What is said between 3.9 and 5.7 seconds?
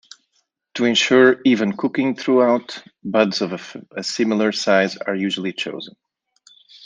a similar size are usually